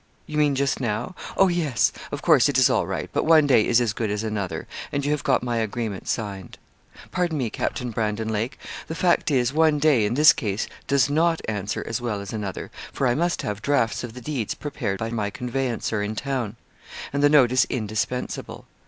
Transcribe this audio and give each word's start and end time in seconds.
'You 0.25 0.39
mean 0.39 0.55
just 0.55 0.79
now? 0.79 1.13
Oh, 1.37 1.47
yes; 1.47 1.91
of 2.11 2.23
course 2.23 2.49
it 2.49 2.57
is 2.57 2.71
all 2.71 2.87
right; 2.87 3.07
but 3.13 3.23
one 3.23 3.45
day 3.45 3.67
is 3.67 3.79
as 3.79 3.93
good 3.93 4.09
as 4.09 4.23
another; 4.23 4.65
and 4.91 5.05
you 5.05 5.11
have 5.11 5.23
got 5.23 5.43
my 5.43 5.57
agreement 5.57 6.07
signed.' 6.07 6.57
'Pardon 7.11 7.37
me, 7.37 7.51
Captain 7.51 7.91
Brandon 7.91 8.27
Lake; 8.27 8.57
the 8.87 8.95
fact 8.95 9.29
is, 9.29 9.53
one 9.53 9.77
day, 9.77 10.03
in 10.07 10.15
this 10.15 10.33
case, 10.33 10.67
does 10.87 11.07
not 11.07 11.39
answer 11.47 11.85
as 11.87 12.01
well 12.01 12.19
as 12.19 12.33
another, 12.33 12.71
for 12.91 13.05
I 13.05 13.13
must 13.13 13.43
have 13.43 13.61
drafts 13.61 14.03
of 14.03 14.13
the 14.15 14.21
deeds 14.21 14.55
prepared 14.55 14.97
by 14.97 15.11
my 15.11 15.29
conveyancer 15.29 16.01
in 16.01 16.15
town, 16.15 16.55
and 17.13 17.21
the 17.21 17.29
note 17.29 17.51
is 17.51 17.67
indispensable. 17.69 18.65